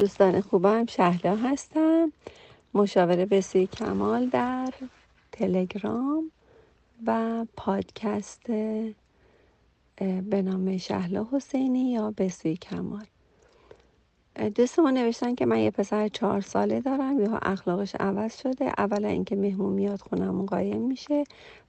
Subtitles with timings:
[0.00, 2.12] دوستان خوبم شهلا هستم.
[2.74, 4.72] مشاوره بسوی کمال در
[5.32, 6.30] تلگرام
[7.06, 8.42] و پادکست
[10.30, 13.04] به نام شهلا حسینی یا بسوی کمال.
[14.54, 18.72] دوستمون نوشتن که من یه پسر چهار ساله دارم یا اخلاقش عوض شده.
[18.78, 21.24] اولا اینکه مهمون میاد خونمون قایم میشه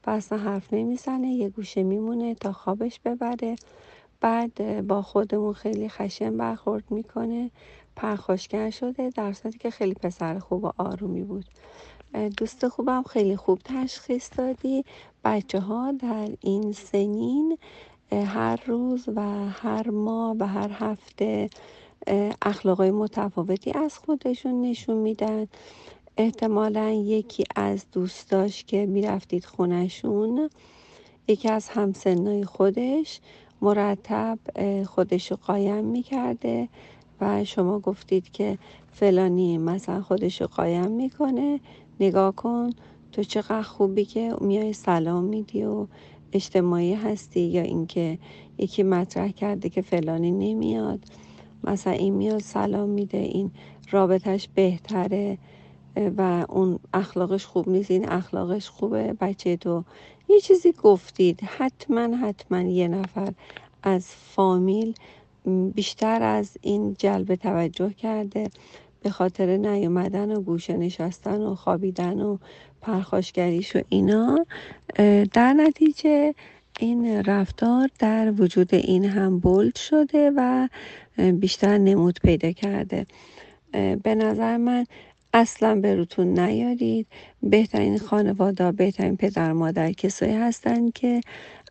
[0.08, 3.56] و اصلا حرف نمی‌زنه یه گوشه میمونه تا خوابش ببره.
[4.22, 7.52] بعد با خودمون خیلی خشن برخورد می‌کنه.
[7.96, 11.46] پرخاشگر شده در صورتی که خیلی پسر خوب و آرومی بود.
[12.38, 14.86] دوست خوبم خیلی خوب تشخیص دادی.
[15.24, 17.58] بچه ها در این سنین
[18.12, 21.50] هر روز و هر ماه و هر هفته
[22.42, 25.48] اخلاقای متفاوتی از خودشون نشون میدن.
[26.18, 30.50] احتمالا یکی از دوستاش که می‌رفتید خونشون
[31.28, 33.20] یکی از همسنای خودش
[33.62, 34.40] مرتب
[34.86, 36.70] خودش رو قایم می‌کرده.
[37.22, 38.58] و شما گفتید که
[38.92, 41.60] فلانی مثلا خودش رو قایم می‌کنه.
[42.00, 42.70] نگاه کن
[43.12, 45.88] تو چقدر خوبی که میای سلام میدی و
[46.34, 48.18] اجتماعی هستی یا اینکه
[48.58, 51.00] یکی مطرح کرده که فلانی نمیاد.
[51.64, 53.52] مثلا این میاد سلام میده این
[53.92, 55.38] رابطش بهتره
[56.18, 59.14] و اون اخلاقش خوب نیست این اخلاقش خوبه.
[59.22, 59.84] بچه تو
[60.30, 63.34] یه چیزی گفتید حتما حتما یه نفر
[63.84, 64.94] از فامیل
[65.76, 68.50] بیشتر از این جلب توجه کرده
[69.04, 72.38] به خاطر نیومدن و گوشه نشستن و خوابیدن و
[72.82, 74.46] پرخاشگریش و اینا
[75.34, 76.34] در نتیجه
[76.80, 80.68] این رفتار در وجود این هم بولد شده و
[81.34, 83.06] بیشتر نمود پیدا کرده.
[84.04, 84.86] به نظر من
[85.34, 87.08] اصلا به روتون نیارید.
[87.44, 91.22] بهترین خانواده بهترین پدر مادر کسایی هستن که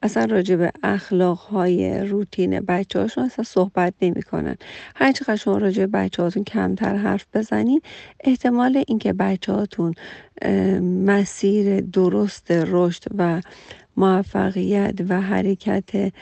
[0.02, 4.56] اصلا راجع به اخلاق های روتین بچه هاشون اصلا صحبت نمی کنن
[4.96, 7.80] هر چقدر شما راجع به بچه هاتون کمتر حرف بزنین
[8.20, 9.94] احتمال اینکه بچه هاتون
[11.06, 13.40] مسیر درست رشد و
[13.96, 16.12] موفقیت و حرکت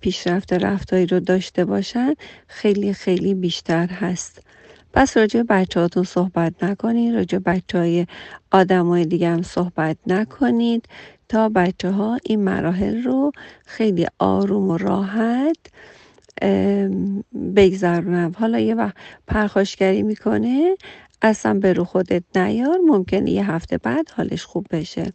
[0.00, 2.14] پیشرفت رفتاری رو داشته باشن
[2.46, 4.42] خیلی خیلی بیشتر هست.
[4.92, 8.06] پس راجع بچه هاتون صحبت نکنید راجع بچه های
[8.50, 10.86] آدم های دیگه هم صحبت نکنید
[11.28, 13.32] تا بچه ها این مراحل رو
[13.66, 15.56] خیلی آروم و راحت
[17.56, 18.94] بگذرونم حالا یه وقت
[19.26, 20.76] پرخاشگری می‌کنه
[21.22, 25.12] اصلا به رو خودت نیار ممکنه یه هفته بعد حالش خوب بشه.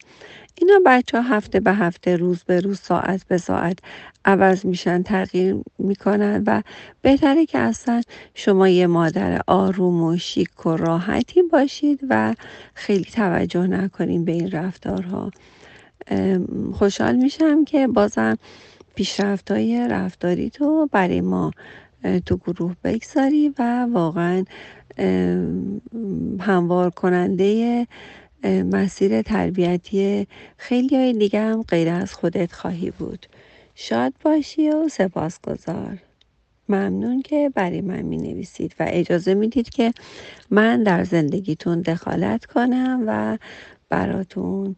[0.56, 3.80] اینا بچه ها هفته به هفته روز به روز ساعت به ساعت
[4.26, 6.62] عوض میشن تغییر می‌کنن و
[7.02, 8.02] بهتره که اصلا
[8.34, 12.36] شما یه مادر آروم و شیک و راحتی باشید و
[12.74, 15.32] خیلی توجه نکنین به این رفتارها.
[16.74, 18.38] خوشحال میشم که بازم
[18.96, 21.52] پیشرفت های رفتاری تو برای ما
[22.26, 24.44] تو گروه بگذاری و واقعا
[26.40, 27.88] هموار کننده
[28.44, 33.26] مسیر تربیتی خیلی های دیگه هم غیر از خودت خواهی بود.
[33.76, 35.98] شاد باشی و سپاسگزار.
[36.70, 39.94] ممنون که برای من می نویسید و اجازه می‌دید که
[40.50, 43.38] من در زندگیتون دخالت کنم و
[43.90, 44.76] براتون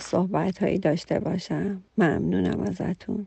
[0.00, 1.82] صحبت هایی داشته باشم.
[1.98, 3.26] ممنونم ازتون.